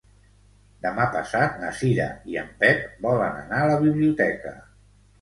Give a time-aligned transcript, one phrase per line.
[0.85, 4.61] Demà passat na Cira i en Pep volen anar a la biblioteca.